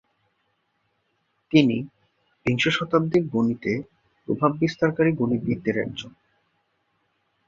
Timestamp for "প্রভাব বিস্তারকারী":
4.23-5.11